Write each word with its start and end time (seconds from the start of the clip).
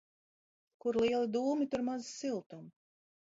Kur 0.85 0.97
lieli 1.03 1.29
dūmi, 1.35 1.67
tur 1.75 1.85
maz 1.91 2.09
siltuma. 2.15 2.73